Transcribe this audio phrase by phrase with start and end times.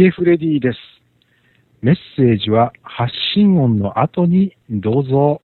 [0.00, 0.78] ゲフレディです。
[1.82, 5.42] メッセージは発信音の後にどうぞ。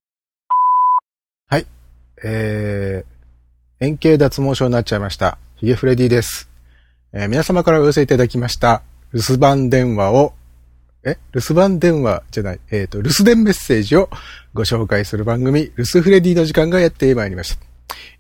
[1.47, 1.67] はい。
[2.25, 5.37] えー、円形脱毛症になっちゃいました。
[5.57, 6.49] ヒゲフレディです。
[7.13, 8.83] えー皆様からお寄せいただきました、
[9.13, 10.33] 留守番電話を、
[11.05, 11.19] え？
[11.35, 14.09] 留守番電話じゃない、えっ、と、留守電メッセージを
[14.55, 17.67] ご紹介する番組、留守フレディの時間がやってまいりました。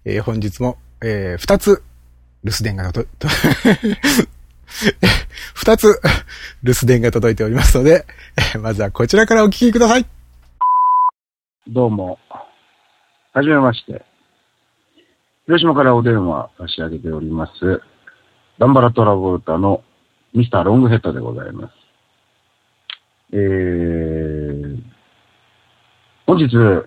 [0.04, 1.82] えー本日も、えー二つ、
[2.44, 3.26] 留守電がと、と
[5.54, 6.00] 二つ、
[6.62, 8.04] 留守電が届いておりますので、
[8.60, 10.06] まずはこちらからお聞きください。
[11.68, 12.18] どうも。
[13.32, 14.04] はじめまして。
[15.46, 17.80] 広島からお電話差し上げております。
[18.58, 19.82] ダンバラトラボルタの
[20.34, 21.72] ミスターロングヘッドでございます。
[23.32, 24.82] えー、
[26.26, 26.86] 本日、留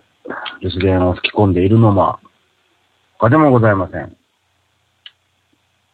[0.64, 2.20] 守電を吹き込んでいるのは、
[3.18, 4.19] 他でもございません。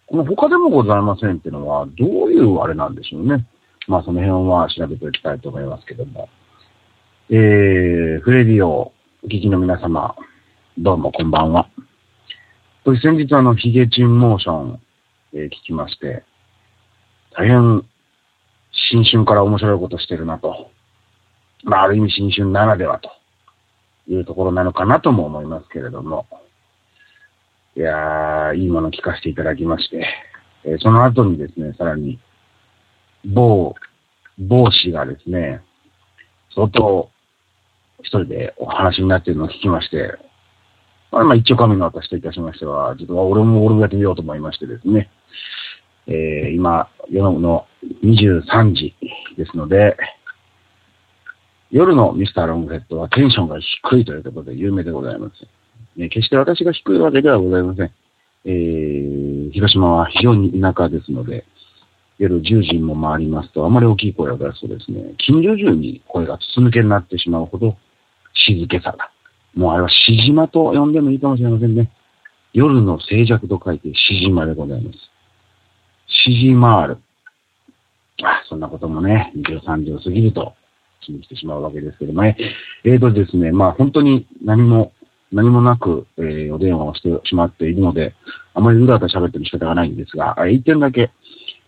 [0.08, 3.48] この他でもございませんっていうのは、どういうあれなんでしょうね。
[3.88, 6.30] まあその辺は調べておきたいと思いますけども。
[7.30, 10.16] えー、フレディをお聞きの皆様、
[10.78, 11.68] どうもこんばんは。
[13.02, 14.80] 先日あの、ヒゲチンモーション、
[15.34, 16.24] えー聞きまして、
[17.36, 17.84] 大変、
[18.92, 20.70] 新春から面白いことしてるなと。
[21.64, 23.10] まあ、ある意味新春ならではと
[24.08, 26.28] いうところなのかなとも思いますけれども。
[27.78, 30.08] いやー、いいもの聞かせていただきまして、
[30.64, 32.20] えーその後にですね、さらに、
[33.26, 33.76] 某、
[34.40, 35.62] 某氏がですね、
[36.54, 37.10] 相当、
[38.00, 40.18] 一人でお話になっているのを聞きまして、
[41.12, 45.10] まあ、まあ一応神の私といたしましては、ちょっと俺も俺もやってみようと思いましてですね、
[46.08, 47.68] えー今、夜の
[48.06, 48.96] 23時
[49.38, 49.98] ですので、
[51.72, 55.34] 夜のミスターロングヘッドはテンションが低いということで有名でございます。
[55.98, 57.92] ね、決して私が低いわけではございません。
[58.46, 61.46] えー、広島は非常に田舎ですので、
[62.18, 67.76] 夜10時も回りますと、あまり大きい声を出すとですね、近所中に声が筒抜けになってしまうほど
[68.34, 69.10] 静けさが。
[69.54, 69.96] もうあれはし
[70.26, 71.92] じまと呼んでもいいかもしれませんね。
[72.54, 74.98] 夜の静寂と書いてしじまでございます。
[76.08, 76.98] しじまーる。
[78.24, 80.54] あ、そんなこともね、23時を過ぎると
[81.02, 82.38] 気にしてしまうわけですけどもね。
[82.86, 84.94] えーとですね、まあ本当に何も、
[85.36, 88.16] 何もなく、えーお電話をしてしまっているので、
[88.54, 91.12] あまりうだうだ喋ってる仕方がないんですが、一点だけ、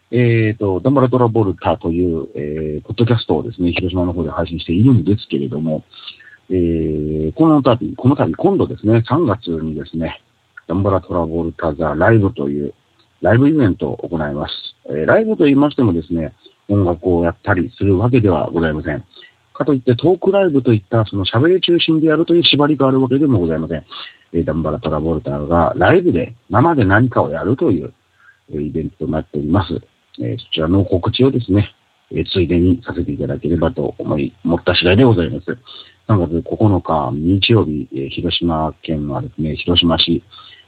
[0.09, 5.83] えーと、ダンバラトラボルタという、えー、ポッドキャストをですね、広島の方で配信しているんですけれども、
[6.49, 10.21] えー、この度、この度、今度ですね、3月にですね、
[10.67, 12.73] ダンバラトラボルタザライブという
[13.21, 14.53] ライブイベントを行います。
[14.89, 16.33] えーライブと言いましてもですね、
[16.69, 19.03] 音楽をやったりするわけではございません。
[19.57, 23.85] かといってトークライブといったその喋り中心でやるという縛りがあるわけでもございません。
[24.33, 27.93] えーダンバラトラボルタがライブで生で何かをやるという、
[28.51, 29.81] えーイベントとなっております。
[30.19, 31.73] えーそちらの告知をですね、
[32.11, 35.45] えついでにさせていただければと思い、思った次第でございます。
[36.07, 40.23] 3月9日日曜日、え広島県はですね、広島市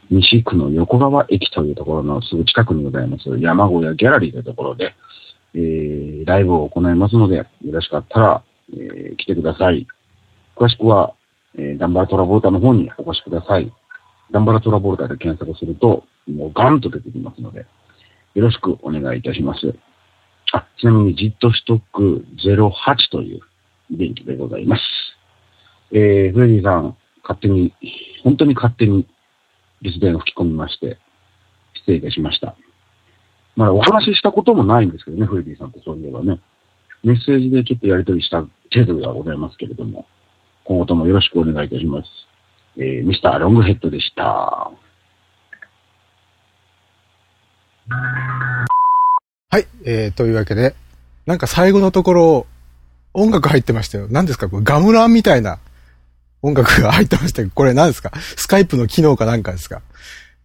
[0.09, 4.95] 西区の横川駅というところのすぐ近くにございます山小屋ギャラリーというところで、
[5.53, 9.87] えーライブを行いますので、よろしかったら、えー来てください。
[10.55, 11.13] 詳しくは、
[11.57, 13.71] えーダンバラトラボルタの方にお越しください。
[14.31, 17.65] ダンバラトラボルタで検索すると、もうガンと出てきますので、
[18.35, 19.75] よろしくお願いいたします。
[20.51, 23.39] あ、ちなみに、ジットストック08という
[23.91, 24.81] イベントでございます。
[25.91, 27.73] えー、フレディさん、勝手に、
[28.23, 29.07] 本当に勝手に、
[29.81, 30.97] 留守電を吹き込みまして、
[31.73, 32.55] 失礼いたしました。
[33.55, 36.39] まあ、お話ししたこともないんですけどね、フレディさんとそういえばね。
[37.03, 38.49] メッセージでちょっとやり取りした程
[38.85, 40.05] 度ではございますけれども、
[40.65, 42.09] 今後ともよろしくお願いいたします。
[42.77, 44.71] えー、ミスターロングヘッドでした。
[49.51, 49.65] はい。
[49.85, 50.75] えー、というわけで、
[51.25, 52.47] なんか最後のところ、
[53.13, 54.07] 音楽入ってましたよ。
[54.11, 54.47] 何ですか？
[54.49, 55.57] これガムランみたいな
[56.43, 58.11] 音楽が入ってましたけど、これ何ですか？
[58.37, 59.81] スカイプの機能かなんかですか？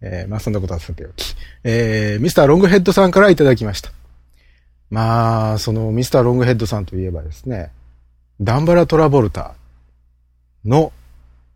[0.01, 1.35] えー、まあそんなことはさておき。
[1.63, 3.91] えー、ミスターロングヘッドさんからいただきました。
[4.89, 7.71] まあ、そのミスターロングヘッドさんといえばですね、
[8.41, 9.55] ダンバラトラボルタ
[10.63, 10.91] の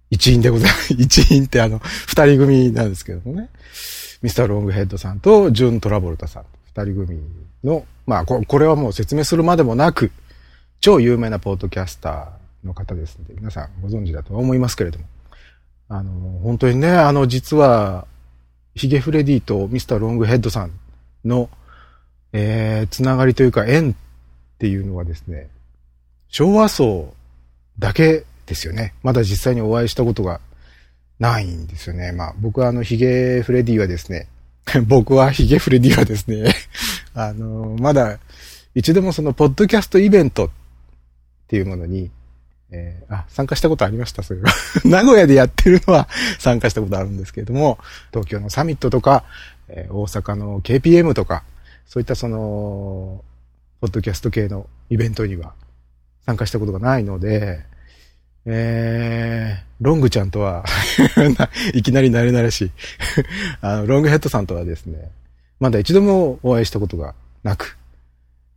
[0.10, 0.94] 一員でございます。
[0.98, 3.50] 一員ってあの、二人組なんですけどもね。
[4.22, 7.22] ミスターロングヘッドさんとジュン・トラボルタさん、二人組
[7.64, 10.12] の、まあこ、これはもう説明するまでもなく、
[10.82, 15.06] 超有名なポッドキャスターの方ですので、皆さんご存知だとは思いますけれども。
[15.90, 16.12] あの、
[16.44, 18.06] 本当にね、あの、実は、
[18.76, 20.72] ヒゲフレディとミスターロングヘッドさん
[21.26, 21.50] の、
[22.34, 23.96] えー、つながりというか縁っ
[24.60, 25.50] ていうのはですね、
[26.28, 27.14] 昭和層
[27.80, 28.94] だけですよね。
[29.04, 30.42] まだ実際にお会いしたことが
[31.20, 32.12] ないんですよね。
[32.12, 34.28] まあ僕はあのヒゲフレディはですね、
[34.88, 36.54] 僕はヒゲフレディはですね、
[37.14, 38.20] あの、まだ
[38.76, 40.50] 一度もその、ポッドキャストイベントっ
[41.48, 42.12] ていうものに、
[42.72, 44.52] えー、あ、参加したことありました、それは。
[44.86, 47.80] 名古屋でやってるのは参加したことあるんですけれども、
[48.12, 49.24] 東京のサミットとか、
[49.70, 51.44] えー、大阪の KPM とか、
[51.90, 53.26] そういったその、
[53.82, 55.56] ポッドキャスト系のイベントには
[56.24, 57.66] 参加したことがないので、
[58.46, 60.64] えー、ロングちゃんとは
[61.74, 62.72] いきなり慣れ慣れしい
[63.62, 65.10] あの、ロングヘッドさんとはですね、
[65.60, 67.76] まだ一度もお会いしたことがなく、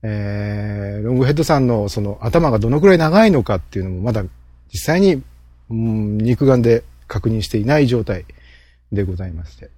[0.02, 4.25] えー、ロングヘッドさんのその頭がどのくらい長いのかっていうのもまだ
[4.70, 5.23] 実際に、
[5.70, 8.26] うん、肉眼で確認していない状態
[8.93, 9.70] でございまして。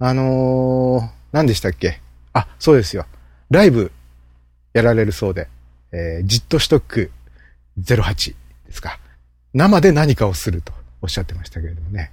[0.00, 2.00] あのー、何でしたっけ？
[2.36, 3.06] あ、そうですよ。
[3.50, 3.90] ライブ
[4.74, 5.48] やられるそうで、
[5.90, 7.10] えー、ジットシトック
[7.80, 8.34] 08
[8.66, 8.98] ですか。
[9.54, 12.12] 生で何かをするとおっしゃってましたけれどもね。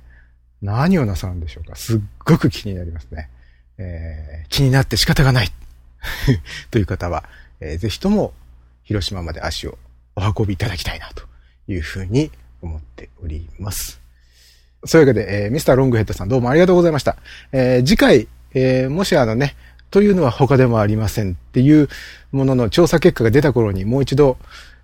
[0.62, 3.30] 何をなさるんでしょうかすっごく気になりますね。
[3.78, 5.52] えー、気になって仕方がない
[6.72, 7.26] という方は、
[7.60, 8.34] えー、ぜひとも
[8.84, 9.78] 広島まで足を
[10.16, 11.26] お運びいただきたいなと
[11.68, 12.32] いうふうに
[12.62, 14.00] 思っております。
[14.86, 17.18] そういうわけで、えー、ミスターロングヘッドさんどうもありがとうございました。
[17.52, 19.56] えー、次回、えー、もしあのね、
[19.94, 21.88] というのは他でもありませんっていう
[22.32, 24.38] ものの調査結果が出た頃にもう一度、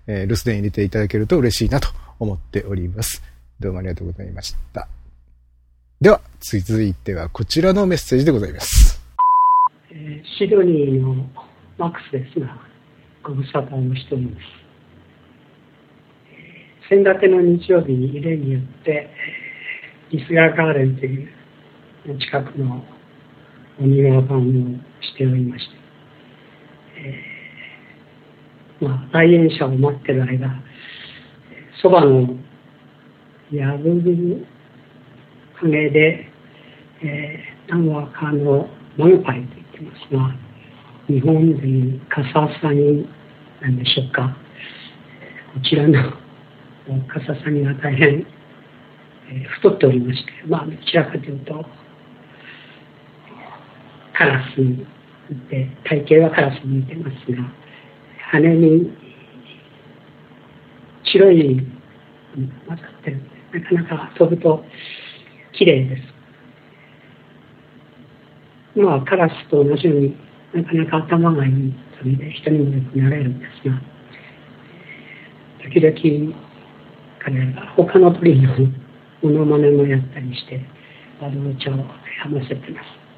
[0.06, 1.88] えー、留守電入れていただけると嬉しいなと
[2.20, 3.20] 思っております。
[3.58, 4.86] どうもありがとうございました。
[6.00, 9.02] では、続いてはこちらのメッセージでございます。
[9.90, 11.26] えー、シドニーの
[11.76, 12.56] マックスですが、
[13.24, 14.46] ご無沙汰をしております。
[16.88, 19.10] 先立ての日曜日に例によって、
[20.12, 21.28] リスガーガーデンという
[22.20, 22.84] 近くの
[23.78, 25.74] お庭番をしておりまして、
[26.96, 30.48] えー、まあ、来園者を待ってる間、
[31.82, 32.36] そばの
[33.52, 34.46] やぶる
[35.60, 36.26] 船で、
[37.02, 40.50] えー、何話かのモンパイと言ってますが、
[41.08, 43.08] 日本人カササニ
[43.60, 44.36] なんでしょうか。
[45.54, 46.12] こちらの
[47.08, 48.26] カササニが大変、
[49.30, 51.64] えー、太っておりまして、まあ、どちらかというと、
[54.20, 54.56] カラス
[55.48, 57.38] で、体型はカラスに似てますが、
[58.30, 58.92] 羽に
[61.04, 61.66] 白い
[62.68, 63.30] 混ざってるんで、
[63.72, 64.62] なかなか飛ぶと
[65.52, 66.02] 綺麗です。
[68.78, 70.14] まあ、カラスと同じように
[70.52, 73.80] なかなか頭がいい鳥で人にもよくなれるんですが、
[75.64, 76.36] 時々
[77.24, 78.54] 彼らが他の鳥の
[79.22, 80.60] モノマネもやったりして、
[81.22, 81.72] 悪口を
[82.22, 83.09] 話せてます。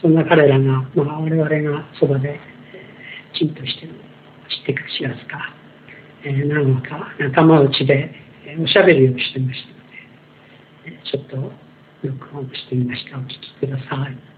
[0.00, 0.64] そんな彼らが、
[0.94, 2.38] まあ、我々がそばで、
[3.38, 5.54] ちんとして、知ってか知らずか、
[6.24, 8.14] えー、何話か仲間内で
[8.62, 11.52] おしゃべりをしてましたので、ちょっと
[12.06, 13.18] 録音してみました。
[13.18, 14.35] お聞きください。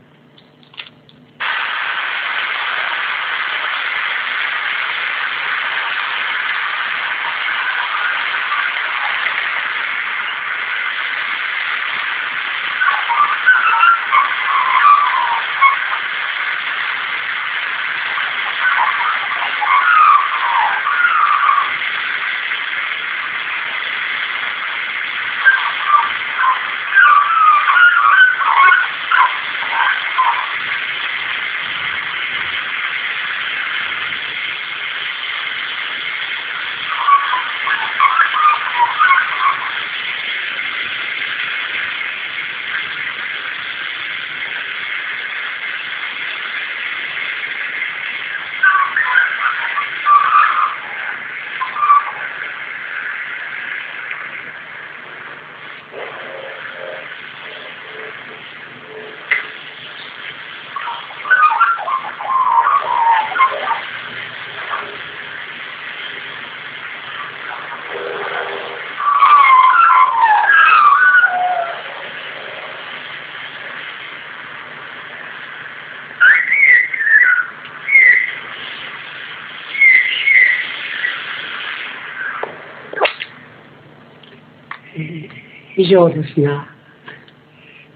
[85.78, 86.66] 以上ですが、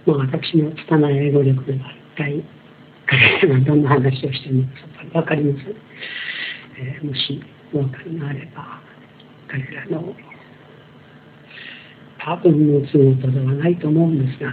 [0.07, 1.79] まあ、私の拙い英語力では
[2.15, 2.45] 一体
[3.07, 5.75] 彼らがどんな話をしているのかさっぱり分かりません。
[6.79, 7.43] えー、もし
[7.75, 8.81] お分かりがあれば、
[9.49, 10.15] 彼らの
[12.25, 14.53] 多分の都合ではないと思うんですが、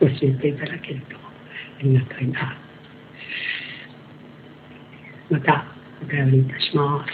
[0.00, 2.56] 教えていただけるとありがたいな。
[5.28, 5.66] また
[6.02, 7.12] お便りいたします。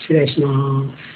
[0.00, 1.13] 失礼します。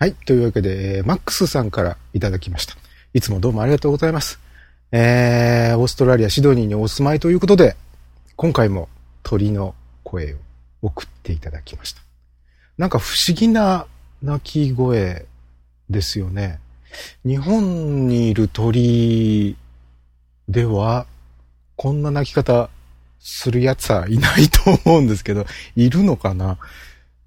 [0.00, 0.14] はい。
[0.14, 2.76] というわけで、マックスさんからいただきました。
[3.14, 4.38] いつもどうもありがとうございます。
[4.92, 7.74] えー、オーストラリア・シドニーにお住まいということで、
[8.36, 8.88] 今回も
[9.24, 9.74] 鳥の
[10.04, 10.36] 声を
[10.82, 12.00] 送っていただきました。
[12.76, 13.86] なんか不思議な
[14.22, 15.26] 鳴き声
[15.90, 16.60] ですよね。
[17.26, 19.56] 日本にいる鳥
[20.48, 21.06] では、
[21.74, 22.70] こんな鳴き方
[23.18, 26.56] するやつはいないと思うんですけど、いるのかな？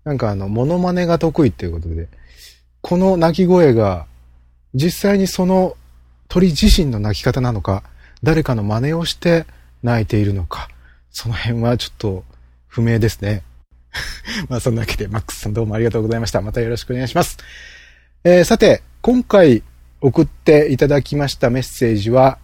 [0.05, 2.07] なんかあの、モノマネが得意っていうことで、
[2.81, 4.05] この鳴き声が、
[4.73, 5.75] 実際にその
[6.27, 7.83] 鳥自身の鳴き方なのか、
[8.23, 9.45] 誰かの真似をして
[9.83, 10.69] 鳴いているのか、
[11.11, 12.23] その辺はちょっと
[12.67, 13.43] 不明ですね。
[14.49, 16.41] まあそんなわけで、マックスさんどうもありがとうございました。
[16.41, 17.37] またよろしくお願いします。
[18.23, 19.63] えー、さて、今回
[19.99, 22.39] 送っていただきましたメッセージは、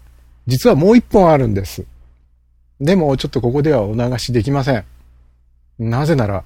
[0.45, 1.85] 実はもう一本あるんです。
[2.79, 4.85] でもちょっとここではお流しできません。
[5.79, 6.43] なぜなら、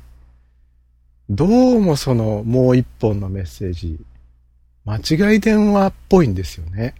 [1.33, 3.97] どうもそのもう一本のメッセージ、
[4.83, 6.93] 間違い電話っぽいんですよね。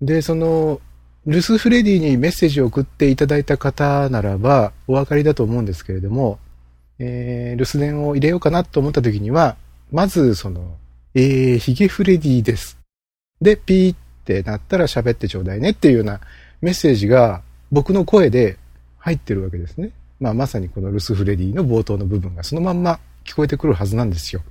[0.00, 0.80] で、その、
[1.26, 6.38] ルスフレディにメッセージを送っていただいた方ならば、お分かりだと思うんですけれども、
[7.00, 9.56] えー、留守電を入れようかなと思った時には、
[9.90, 10.76] まず、その、
[11.16, 12.78] えー、ヒゲフレディです。
[13.40, 16.20] で、ピーってなったら喋ってちょうだいねっていうような
[16.60, 17.42] メッセージが
[17.72, 18.58] 僕の声で
[18.98, 19.90] 入ってるわけですね。
[20.20, 24.42] まあ、まさにこのルスフレディの冒頭の部分がそのまんま聞こえてくるはずなんですよ。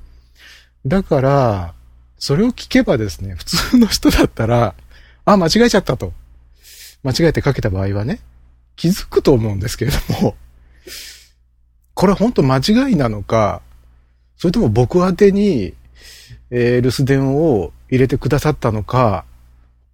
[0.86, 1.74] だから、
[2.17, 4.74] それを聞けばですね、普通の人だったら、
[5.25, 6.13] あ、間違えちゃったと。
[7.03, 8.21] 間違えてかけた場合はね、
[8.77, 10.38] 気づくと思うんですけれども、
[11.93, 13.62] これ本当間違いなのか、
[14.38, 15.74] それとも僕宛てに、
[16.50, 19.25] えー、留守電を入れてくださったのか、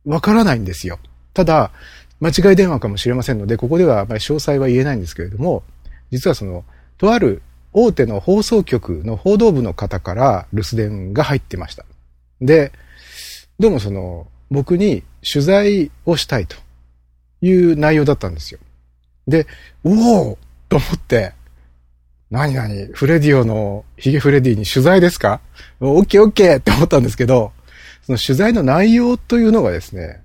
[0.06, 1.00] わからないんですよ。
[1.34, 1.72] ただ、
[2.20, 5.64] 間違い電話かもしれませんので、ここではあまり詳細は言えないんですけれども、
[6.12, 6.64] 実はその、
[7.00, 7.42] とある
[7.78, 11.86] 大手の放送局の報道部の方から留守電が入ってました。
[12.40, 12.72] で、
[13.60, 16.56] どうもその、僕に取材をしたいと
[17.42, 18.62] いう内容だったんですよ。
[19.28, 19.46] で、
[19.84, 20.38] おお
[20.70, 21.34] と思って、
[22.32, 22.86] 何何？
[22.94, 25.42] フレディオのヒゲフレディに取材ですか？
[25.82, 27.52] オッケーオッケーって思ったんですけど、
[28.04, 30.22] その取材の内容というのがですね、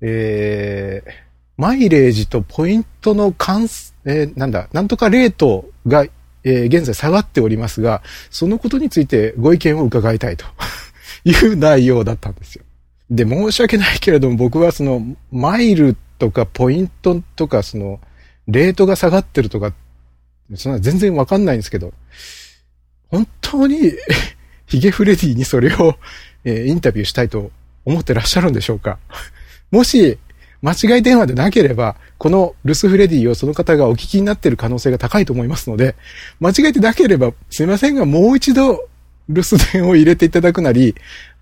[0.00, 1.10] えー、
[1.56, 3.68] マイレージとポイントの関、
[4.04, 6.04] えー、なんだ、なんとかレートが、
[6.46, 10.46] えー、現在下がっておりますが、そのことについてご意見を伺いたいと
[11.24, 12.64] いう内容だったんですよ。
[13.10, 18.00] で、申し訳ないけれども僕はそのマイルとかポイントとかその
[18.46, 19.72] レートが下がってるとか、
[20.54, 21.92] そんな全然わかんないんですけど、
[23.08, 23.92] 本当に
[24.66, 25.96] ヒゲフレディにそれを、
[26.44, 27.50] えー、インタビューしたいと
[27.84, 28.98] 思ってらっしゃるんでしょうか？
[29.72, 30.16] もし、
[30.62, 35.96] 間違い電話でなければ、このルスフレディをその方がお聞きになっている可能性が高いと思いますので、
[36.40, 38.88] 間違えてなければ、すいませんが、もう一度
[39.28, 40.94] 留守電を入れていただくなり、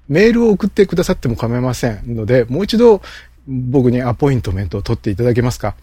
[0.08, 3.00] メールを送ってくださっても構いませんので、もう一度
[3.46, 5.74] 僕にアポイントメントを取っていただけますか。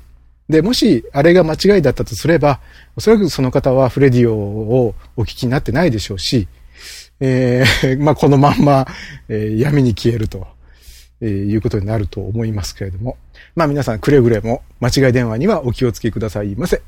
[0.49, 2.59] で、もしあれが間違いだったとすれば、
[2.95, 6.47] おそらくその方はフレディオをお聞きになってないでしょうし、
[7.19, 8.87] えー、 まあ、このまんま、
[9.29, 10.47] えー、闇に消えると、
[11.21, 13.17] えー、いうことになると思いますけれども。
[13.55, 16.81] まあ、皆さんくれぐれも間違い電話にはお気をつけくださいませ。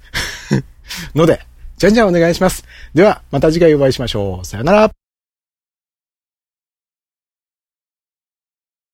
[1.14, 1.46] ので、
[1.78, 2.66] じゃんじゃんお願いします。
[2.94, 4.46] では、また次回お会いしましょう。
[4.46, 5.09] さよなら。